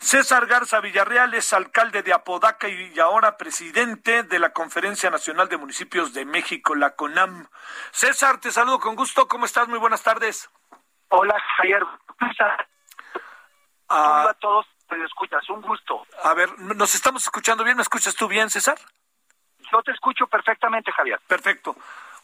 [0.00, 5.58] César Garza Villarreal es alcalde de Apodaca y ahora presidente de la Conferencia Nacional de
[5.58, 7.46] Municipios de México, la CONAM.
[7.90, 9.28] César, te saludo con gusto.
[9.28, 9.68] ¿Cómo estás?
[9.68, 10.48] Muy buenas tardes.
[11.10, 11.82] Hola, Javier.
[13.90, 14.66] Ah, Hola a todos.
[14.90, 16.04] Me escuchas, un gusto.
[16.24, 17.76] a ver, ¿nos estamos escuchando bien?
[17.76, 18.76] ¿Me escuchas tú bien, César?
[19.70, 21.20] Yo te escucho perfectamente, Javier.
[21.28, 21.76] Perfecto.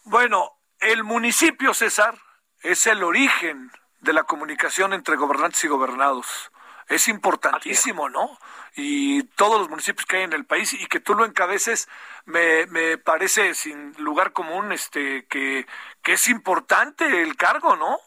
[0.05, 2.15] Bueno, el municipio, César,
[2.63, 6.51] es el origen de la comunicación entre gobernantes y gobernados.
[6.89, 8.39] Es importantísimo, ¿no?
[8.77, 11.89] Y todos los municipios que hay en el país y que tú lo encabeces,
[12.27, 15.67] me, me parece sin lugar común este que,
[16.03, 17.99] que es importante el cargo, ¿no?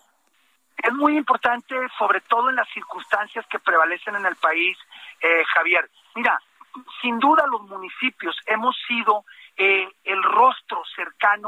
[0.77, 4.77] Es muy importante, sobre todo en las circunstancias que prevalecen en el país,
[5.19, 5.89] eh, Javier.
[6.15, 6.39] Mira,
[7.01, 9.25] sin duda los municipios hemos sido
[9.57, 10.81] eh, el rostro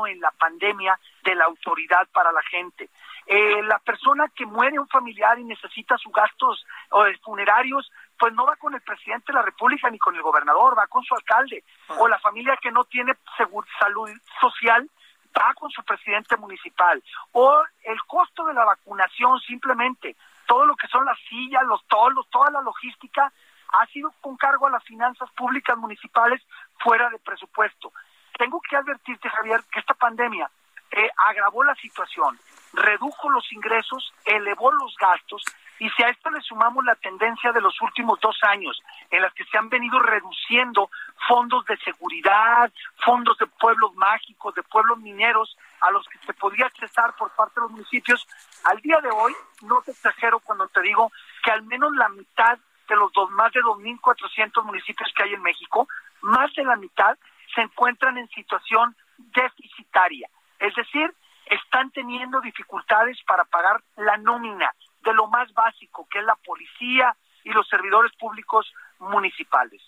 [0.07, 2.89] en la pandemia de la autoridad para la gente.
[3.25, 8.45] Eh, la persona que muere un familiar y necesita sus gastos eh, funerarios, pues no
[8.45, 11.63] va con el presidente de la República ni con el gobernador, va con su alcalde.
[11.87, 14.89] O la familia que no tiene salud social,
[15.37, 17.01] va con su presidente municipal.
[17.31, 20.15] O el costo de la vacunación, simplemente,
[20.47, 23.31] todo lo que son las sillas, los tolos, toda la logística,
[23.71, 26.41] ha sido con cargo a las finanzas públicas municipales
[26.79, 27.93] fuera de presupuesto.
[28.41, 30.49] Tengo que advertirte, Javier, que esta pandemia
[30.89, 32.39] eh, agravó la situación,
[32.73, 35.43] redujo los ingresos, elevó los gastos,
[35.77, 39.31] y si a esto le sumamos la tendencia de los últimos dos años, en las
[39.35, 40.89] que se han venido reduciendo
[41.27, 42.71] fondos de seguridad,
[43.05, 47.59] fondos de pueblos mágicos, de pueblos mineros, a los que se podía accesar por parte
[47.59, 48.27] de los municipios,
[48.63, 51.11] al día de hoy, no te exagero cuando te digo
[51.43, 52.57] que al menos la mitad
[52.89, 55.87] de los dos, más de 2.400 municipios que hay en México,
[56.21, 57.15] más de la mitad
[57.53, 60.29] se encuentran en situación deficitaria.
[60.59, 61.13] Es decir,
[61.45, 64.73] están teniendo dificultades para pagar la nómina
[65.03, 69.81] de lo más básico, que es la policía y los servidores públicos municipales.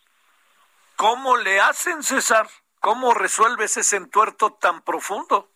[0.95, 2.47] ¿Cómo le hacen, César?
[2.79, 5.49] ¿Cómo resuelves ese entuerto tan profundo?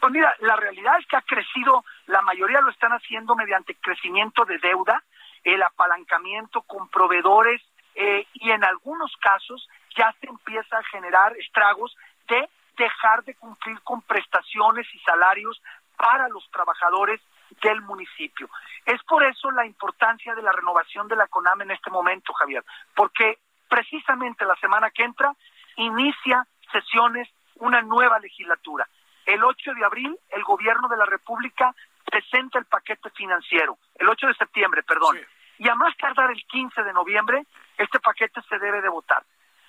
[0.00, 4.44] Pues mira, la realidad es que ha crecido, la mayoría lo están haciendo mediante crecimiento
[4.44, 5.02] de deuda,
[5.44, 7.62] el apalancamiento con proveedores
[7.94, 11.96] eh, y en algunos casos ya se empieza a generar estragos
[12.28, 15.60] de dejar de cumplir con prestaciones y salarios
[15.96, 17.20] para los trabajadores
[17.62, 18.48] del municipio.
[18.84, 22.64] Es por eso la importancia de la renovación de la CONAM en este momento, Javier,
[22.94, 23.38] porque
[23.68, 25.32] precisamente la semana que entra
[25.76, 28.88] inicia sesiones una nueva legislatura.
[29.26, 34.26] El 8 de abril el gobierno de la República presenta el paquete financiero, el 8
[34.26, 35.18] de septiembre, perdón,
[35.58, 37.46] y a más tardar el 15 de noviembre
[37.78, 39.22] este paquete se debe de votar.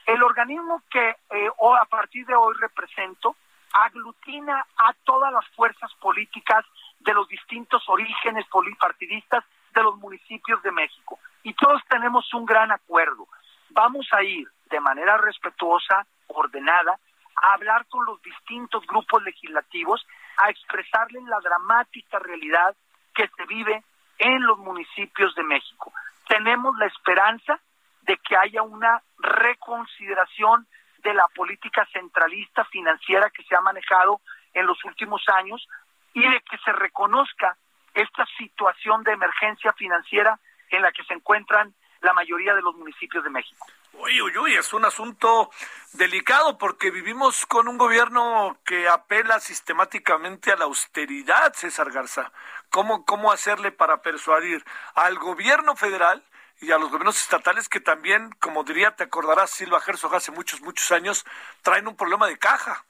[0.05, 1.49] El organismo que eh,
[1.81, 3.35] a partir de hoy represento
[3.73, 6.65] aglutina a todas las fuerzas políticas
[6.99, 11.19] de los distintos orígenes polipartidistas de los municipios de México.
[11.43, 13.27] Y todos tenemos un gran acuerdo.
[13.69, 16.97] Vamos a ir de manera respetuosa, ordenada,
[17.35, 20.05] a hablar con los distintos grupos legislativos,
[20.37, 22.75] a expresarles la dramática realidad
[23.13, 23.83] que se vive
[24.19, 25.91] en los municipios de México.
[26.27, 27.59] Tenemos la esperanza
[28.05, 30.67] de que haya una reconsideración
[30.99, 34.21] de la política centralista financiera que se ha manejado
[34.53, 35.67] en los últimos años
[36.13, 37.57] y de que se reconozca
[37.93, 40.39] esta situación de emergencia financiera
[40.69, 43.65] en la que se encuentran la mayoría de los municipios de México.
[43.93, 45.49] Uy, uy, uy, es un asunto
[45.93, 52.31] delicado porque vivimos con un gobierno que apela sistemáticamente a la austeridad, César Garza.
[52.69, 54.63] ¿Cómo, cómo hacerle para persuadir
[54.95, 56.23] al gobierno federal
[56.61, 60.61] y a los gobiernos estatales que también, como diría, te acordarás, Silva Herzog hace muchos,
[60.61, 61.25] muchos años,
[61.61, 62.85] traen un problema de caja?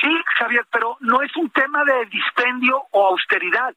[0.00, 3.74] Sí, Javier, pero no es un tema de dispendio o austeridad.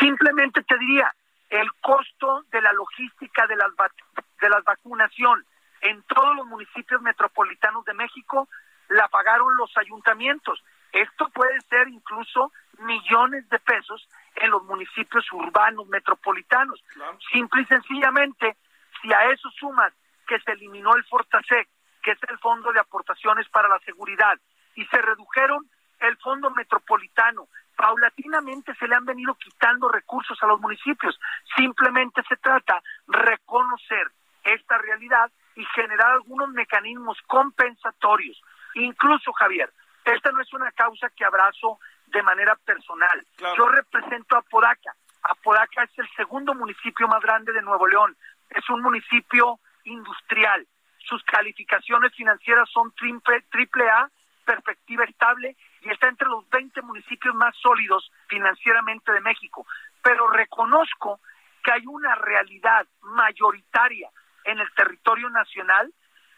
[0.00, 1.14] Simplemente te diría,
[1.48, 3.92] el costo de la logística de las, vac-
[4.40, 5.44] de las vacunación
[5.80, 8.48] en todos los municipios metropolitanos de México
[8.88, 10.62] la pagaron los ayuntamientos.
[10.92, 14.06] Esto puede ser incluso millones de pesos
[14.36, 16.82] en los municipios urbanos metropolitanos.
[17.30, 18.56] Simple y sencillamente,
[19.00, 19.92] si a eso sumas
[20.26, 21.68] que se eliminó el Fortasec,
[22.02, 24.38] que es el Fondo de Aportaciones para la Seguridad,
[24.74, 25.68] y se redujeron
[26.00, 31.18] el Fondo Metropolitano, paulatinamente se le han venido quitando recursos a los municipios.
[31.56, 34.10] Simplemente se trata de reconocer
[34.44, 38.40] esta realidad y generar algunos mecanismos compensatorios.
[38.74, 39.72] Incluso, Javier,
[40.04, 41.78] esta no es una causa que abrazo
[42.12, 43.26] de manera personal.
[43.56, 44.94] Yo represento a Podaca.
[45.22, 48.16] Apodaca es el segundo municipio más grande de Nuevo León.
[48.50, 50.66] Es un municipio industrial.
[50.98, 54.10] Sus calificaciones financieras son triple, triple A,
[54.44, 59.66] perspectiva estable, y está entre los 20 municipios más sólidos financieramente de México.
[60.02, 61.20] Pero reconozco
[61.62, 64.10] que hay una realidad mayoritaria
[64.44, 65.92] en el territorio nacional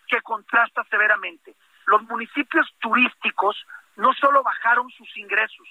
[0.06, 1.55] que contrasta severamente.
[1.87, 3.56] Los municipios turísticos
[3.96, 5.69] no solo bajaron sus ingresos,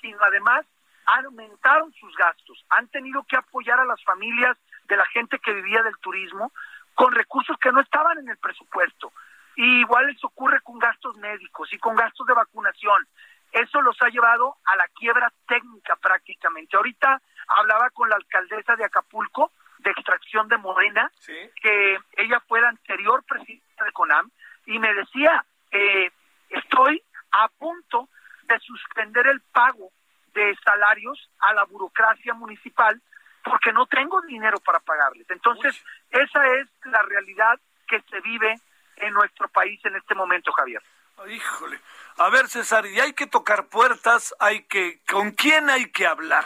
[0.00, 0.66] sino además
[1.06, 4.56] aumentaron sus gastos, han tenido que apoyar a las familias
[4.88, 6.52] de la gente que vivía del turismo
[6.94, 9.12] con recursos que no estaban en el presupuesto.
[9.56, 13.06] Y igual eso ocurre con gastos médicos y con gastos de vacunación.
[13.52, 16.76] Eso los ha llevado a la quiebra técnica prácticamente.
[16.76, 22.70] Ahorita hablaba con la alcaldesa de Acapulco de extracción de Morena, que ella fue la
[22.70, 24.30] anterior presidenta de CONAM,
[24.66, 26.10] y me decía, eh,
[26.48, 27.02] estoy
[27.42, 28.08] a punto
[28.44, 29.90] de suspender el pago
[30.34, 33.00] de salarios a la burocracia municipal
[33.42, 35.28] porque no tengo dinero para pagarles.
[35.30, 38.58] Entonces, esa es la realidad que se vive
[38.96, 40.82] en nuestro país en este momento, Javier.
[41.28, 41.80] Híjole.
[42.16, 46.44] A ver, César, y hay que tocar puertas, hay que ¿con quién hay que hablar?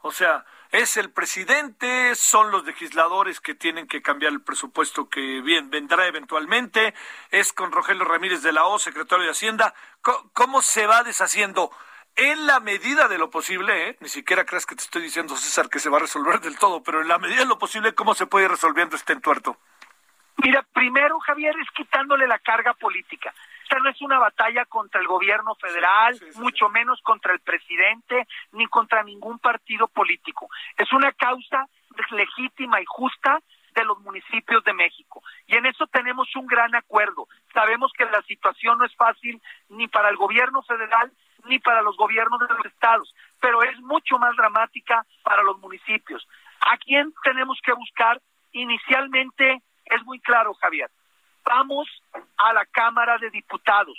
[0.00, 5.40] O sea, es el presidente, son los legisladores que tienen que cambiar el presupuesto que
[5.40, 6.94] bien vendrá eventualmente,
[7.30, 9.74] es con Rogelio Ramírez de la O, secretario de Hacienda.
[10.02, 11.70] ¿Cómo, se va deshaciendo?
[12.16, 13.96] En la medida de lo posible, ¿eh?
[14.00, 16.82] ni siquiera creas que te estoy diciendo, César, que se va a resolver del todo,
[16.82, 19.56] pero en la medida de lo posible, ¿cómo se puede ir resolviendo este entuerto?
[20.38, 23.32] Mira, primero, Javier, es quitándole la carga política.
[23.68, 28.66] Esta no es una batalla contra el gobierno federal, mucho menos contra el presidente, ni
[28.66, 30.48] contra ningún partido político.
[30.78, 31.68] Es una causa
[32.10, 33.42] legítima y justa
[33.74, 35.22] de los municipios de México.
[35.46, 37.28] Y en eso tenemos un gran acuerdo.
[37.52, 39.38] Sabemos que la situación no es fácil
[39.68, 41.12] ni para el gobierno federal
[41.44, 46.26] ni para los gobiernos de los estados, pero es mucho más dramática para los municipios.
[46.60, 48.18] ¿A quién tenemos que buscar?
[48.52, 50.90] Inicialmente es muy claro, Javier.
[51.48, 51.88] Vamos
[52.36, 53.98] a la Cámara de Diputados.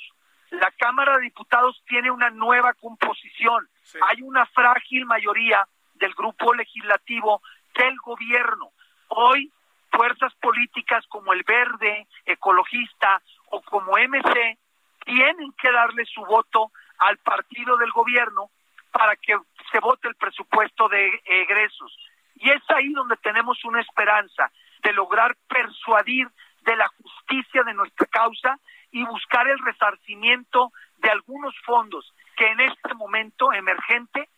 [0.52, 3.68] La Cámara de Diputados tiene una nueva composición.
[4.08, 7.42] Hay una frágil mayoría del grupo legislativo
[7.76, 8.70] del gobierno.
[9.08, 9.52] Hoy,
[9.92, 14.60] fuerzas políticas como el Verde, Ecologista o como MC
[15.04, 18.52] tienen que darle su voto al partido del gobierno
[18.92, 19.36] para que
[19.72, 21.98] se vote el presupuesto de egresos.
[22.36, 24.52] Y es ahí donde tenemos una esperanza
[24.84, 26.30] de lograr persuadir
[26.70, 28.60] de la justicia de nuestra causa
[28.92, 34.30] y buscar el resarcimiento de algunos fondos que en este momento emergente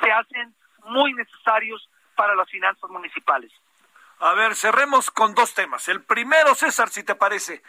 [0.00, 3.52] se hacen muy necesarios para las finanzas municipales.
[4.20, 5.88] A ver, cerremos con dos temas.
[5.88, 7.64] El primero, César, si te parece,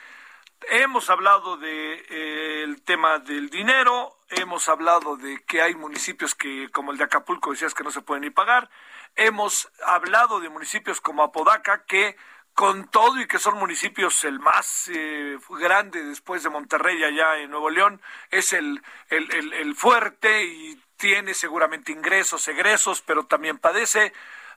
[0.69, 6.69] hemos hablado del de, eh, tema del dinero, hemos hablado de que hay municipios que,
[6.71, 8.69] como el de Acapulco, decías que no se pueden ni pagar,
[9.15, 12.15] hemos hablado de municipios como Apodaca que
[12.53, 17.49] con todo y que son municipios el más eh, grande después de Monterrey allá en
[17.49, 24.13] Nuevo León, es el, el, el, fuerte y tiene seguramente ingresos, egresos, pero también padece.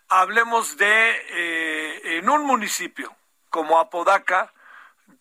[0.09, 3.15] Hablemos de eh, en un municipio
[3.49, 4.53] como Apodaca,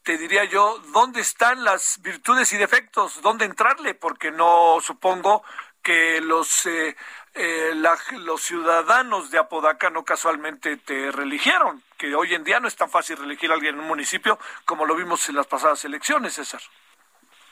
[0.03, 3.21] te diría yo, ¿dónde están las virtudes y defectos?
[3.21, 3.95] ¿Dónde entrarle?
[3.95, 5.43] Porque no supongo
[5.81, 6.95] que los eh,
[7.35, 7.73] eh,
[8.19, 12.89] los ciudadanos de Apodaca no casualmente te religieron, que hoy en día no es tan
[12.89, 16.61] fácil reelegir a alguien en un municipio como lo vimos en las pasadas elecciones, César.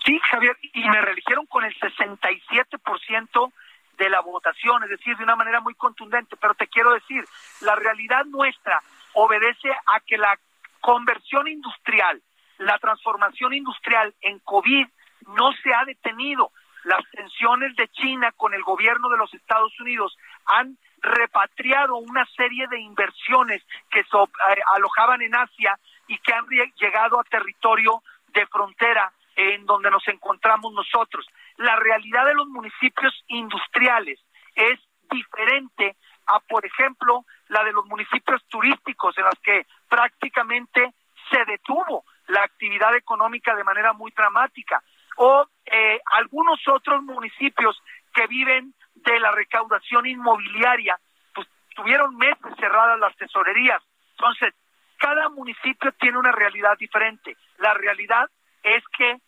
[0.06, 3.54] Sí, Javier, y me reeligieron con el 67%
[3.98, 7.24] de la votación, es decir, de una manera muy contundente, pero te quiero decir,
[7.62, 8.82] la realidad nuestra
[9.14, 10.38] obedece a que la
[10.82, 12.22] conversión industrial,
[12.58, 14.88] la transformación industrial en COVID
[15.28, 16.52] no se ha detenido
[16.84, 22.66] las tensiones de China con el gobierno de los Estados Unidos han repatriado una serie
[22.68, 26.46] de inversiones que eh, alojaban en Asia y que han
[26.78, 31.28] llegado a territorio de frontera en donde nos encontramos nosotros.
[31.58, 34.20] La realidad de los municipios industriales
[34.56, 34.80] es
[35.12, 40.94] diferente a, por ejemplo, la de los municipios turísticos en las que prácticamente
[41.30, 44.82] se detuvo la actividad económica de manera muy dramática
[45.18, 47.82] o eh, algunos otros municipios
[48.14, 50.98] que viven de la recaudación inmobiliaria,
[51.34, 53.82] pues tuvieron meses cerradas las tesorerías.
[54.18, 54.54] Entonces,
[54.98, 57.36] cada municipio tiene una realidad diferente.
[57.58, 58.30] La realidad
[58.64, 59.20] es que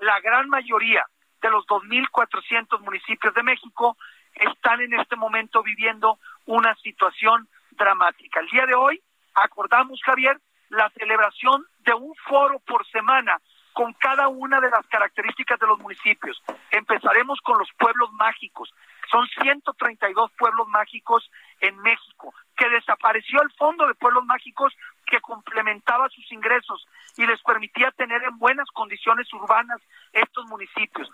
[0.00, 1.04] la gran mayoría
[1.40, 3.96] de los 2.400 municipios de México
[4.34, 8.40] están en este momento viviendo una situación dramática.
[8.40, 9.02] El día de hoy
[9.34, 10.38] acordamos, Javier,
[10.70, 13.40] la celebración de un foro por semana
[13.72, 16.42] con cada una de las características de los municipios.
[16.70, 18.72] Empezaremos con los pueblos mágicos.
[19.10, 24.74] Son 132 pueblos mágicos en México, que desapareció el fondo de pueblos mágicos
[25.06, 26.86] que complementaba sus ingresos
[27.16, 29.80] y les permitía tener en buenas condiciones urbanas
[30.12, 31.10] estos municipios.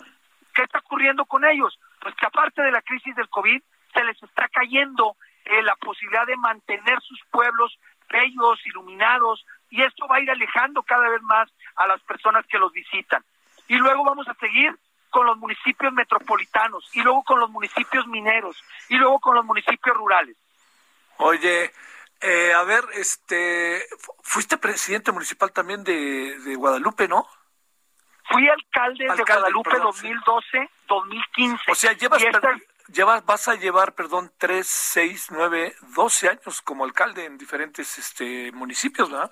[0.55, 1.79] ¿Qué está ocurriendo con ellos?
[2.01, 3.63] Pues que aparte de la crisis del COVID,
[3.93, 7.79] se les está cayendo eh, la posibilidad de mantener sus pueblos
[8.11, 12.59] bellos, iluminados, y esto va a ir alejando cada vez más a las personas que
[12.59, 13.25] los visitan.
[13.69, 14.77] Y luego vamos a seguir
[15.11, 19.97] con los municipios metropolitanos, y luego con los municipios mineros, y luego con los municipios
[19.97, 20.37] rurales.
[21.19, 21.73] Oye,
[22.21, 23.87] eh, a ver, este,
[24.23, 27.27] fuiste presidente municipal también de, Guadalupe, ¿no?
[28.31, 31.61] Fui alcalde, de Guadalupe 2012-2015.
[31.71, 32.23] O sea, llevas,
[32.89, 38.53] llevas, vas a llevar, perdón, tres, seis, nueve, doce años como alcalde en diferentes este,
[38.53, 39.31] municipios, ¿verdad?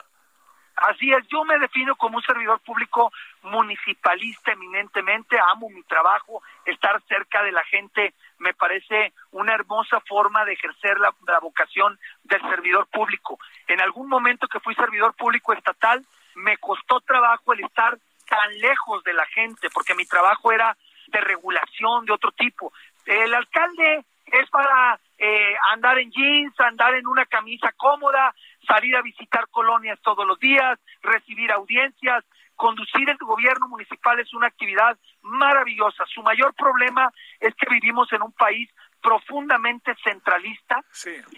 [0.77, 3.11] Así es, yo me defino como un servidor público
[3.43, 10.45] municipalista eminentemente, amo mi trabajo, estar cerca de la gente me parece una hermosa forma
[10.45, 13.39] de ejercer la, vocación del servidor público.
[13.67, 16.05] En algún momento que fui servidor público estatal,
[16.35, 17.97] me costó trabajo el estar
[18.29, 20.77] tan lejos de la gente, porque mi trabajo era
[21.09, 22.73] de regulación de otro tipo.
[23.07, 28.35] El alcalde es para eh, andar en jeans, andar en una camisa cómoda,
[28.67, 32.25] salir a visitar colonias todos los días, recibir audiencias,
[32.57, 36.05] conducir el gobierno municipal es una actividad maravillosa.
[36.07, 38.69] Su mayor problema es que vivimos en un país
[39.01, 40.83] profundamente centralista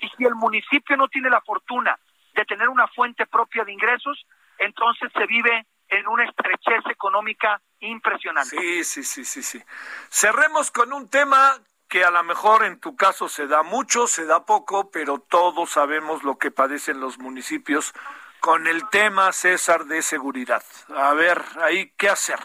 [0.00, 1.99] y si el municipio no tiene la fortuna
[2.35, 4.26] de tener una fuente propia de ingresos,
[4.58, 8.56] entonces se vive en una estrechez económica impresionante.
[8.56, 9.62] Sí, sí, sí, sí, sí.
[10.08, 11.54] Cerremos con un tema
[11.88, 15.71] que a lo mejor en tu caso se da mucho, se da poco, pero todos
[15.71, 17.95] sabemos lo que padecen los municipios
[18.40, 20.62] con el tema, César, de seguridad.
[20.95, 22.38] A ver, ahí, ¿qué hacer?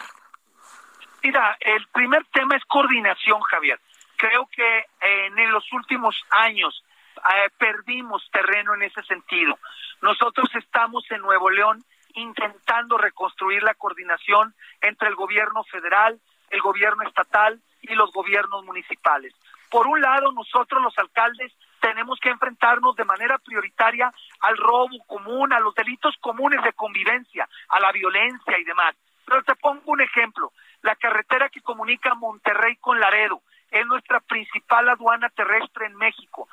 [1.22, 3.80] Mira, el primer tema es coordinación, Javier.
[4.16, 6.82] Creo que en los últimos años
[7.16, 9.58] eh, perdimos terreno en ese sentido.
[10.02, 11.84] Nosotros estamos en Nuevo León
[12.14, 16.20] intentando reconstruir la coordinación entre el gobierno federal,
[16.50, 19.34] el gobierno estatal y los gobiernos municipales.
[19.70, 25.52] Por un lado, nosotros los alcaldes tenemos que enfrentarnos de manera prioritaria al robo común,
[25.52, 28.94] a los delitos comunes de convivencia, a la violencia y demás.
[29.26, 30.52] Pero te pongo un ejemplo.
[30.82, 36.48] La carretera que comunica Monterrey con Laredo es nuestra principal aduana terrestre en México.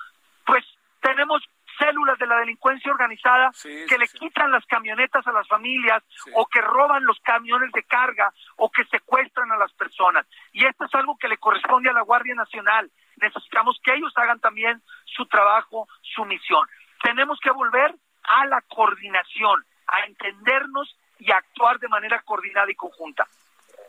[0.46, 0.66] Pues
[1.02, 1.42] tenemos
[1.78, 6.04] células de la delincuencia organizada que le quitan las camionetas a las familias
[6.36, 10.26] o que roban los camiones de carga o que secuestran a las personas.
[10.54, 12.92] Y esto es algo que le corresponde a la Guardia Nacional.
[13.18, 16.68] Necesitamos que ellos hagan también su trabajo, su misión.
[17.04, 22.76] Tenemos que volver a la coordinación, a entendernos y a actuar de manera coordinada y
[22.76, 23.28] conjunta.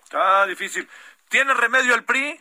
[0.04, 0.88] Está difícil.
[1.28, 2.38] ¿Tiene remedio el PRI?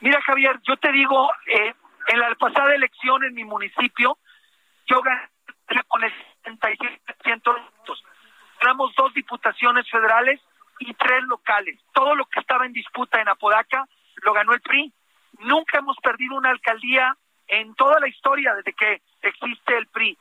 [0.00, 1.74] Mira, Javier, yo te digo, eh,
[2.08, 4.18] en la pasada elección en mi municipio,
[4.86, 6.12] yo gané con el
[6.44, 8.04] 77% de votos.
[8.60, 10.40] Ganamos dos diputaciones federales
[10.80, 11.80] y tres locales.
[11.92, 13.86] Todo lo que estaba en disputa en Apodaca
[14.22, 14.92] lo ganó el PRI.
[15.40, 17.16] Nunca hemos perdido una alcaldía
[17.48, 20.18] en toda la historia desde que existe el PRI.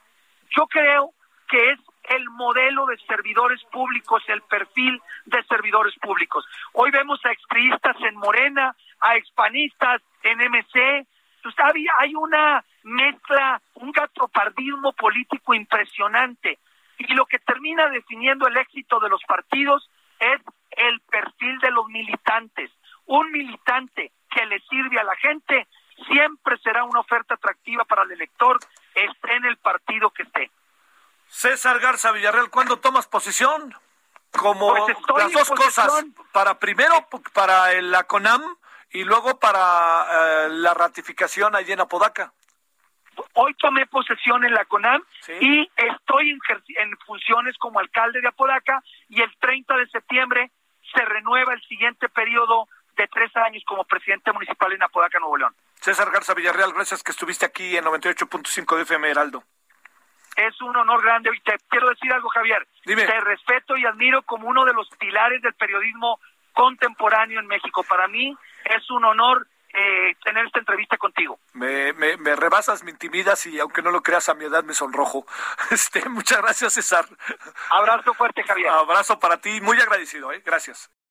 [0.55, 1.13] Yo creo
[1.47, 6.45] que es el modelo de servidores públicos, el perfil de servidores públicos.
[6.73, 11.07] Hoy vemos a expriistas en Morena, a expanistas en MC,
[11.99, 16.59] hay una mezcla, un gatopardismo político impresionante.
[16.97, 21.87] Y lo que termina definiendo el éxito de los partidos es el perfil de los
[21.87, 22.71] militantes.
[23.05, 25.67] Un militante que le sirve a la gente
[26.11, 28.59] siempre será una oferta atractiva para el elector,
[28.93, 30.51] esté en el partido que esté.
[31.27, 33.73] César Garza Villarreal, ¿cuándo tomas posición?
[34.31, 38.41] Como pues las dos cosas, para primero para la CONAM
[38.91, 42.33] y luego para eh, la ratificación allí en Apodaca.
[43.33, 45.01] Hoy tomé posesión en la CONAM
[45.39, 46.39] y estoy en,
[46.77, 50.51] en, funciones como alcalde de Apodaca y el 30 de septiembre
[50.93, 55.55] se renueva el siguiente periodo de tres años como presidente municipal en Apodaca, Nuevo León.
[55.81, 59.43] César Garza Villarreal, gracias que estuviste aquí en 98.5 de FM Heraldo.
[60.35, 62.67] Es un honor grande y te quiero decir algo, Javier.
[62.85, 63.05] Dime.
[63.05, 66.19] Te respeto y admiro como uno de los pilares del periodismo
[66.53, 67.83] contemporáneo en México.
[67.83, 68.35] Para mí
[68.65, 69.47] es un honor
[69.77, 71.39] eh, tener esta entrevista contigo.
[71.53, 74.73] Me, me, me, rebasas, me intimidas y aunque no lo creas a mi edad me
[74.73, 75.25] sonrojo.
[75.71, 77.05] Este, muchas gracias, César.
[77.69, 78.69] Abrazo fuerte, Javier.
[78.69, 80.41] Abrazo para ti, muy agradecido, ¿eh?
[80.45, 80.89] Gracias.